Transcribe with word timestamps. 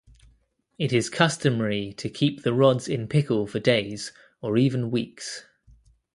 It 0.79 0.91
is 0.93 1.11
customary 1.11 1.93
to 1.97 2.09
keep 2.09 2.41
the 2.41 2.55
rods 2.55 2.87
in 2.87 3.07
pickle 3.07 3.45
for 3.45 3.59
days 3.59 4.11
or 4.41 4.57
even 4.57 4.89
weeks. 4.89 5.45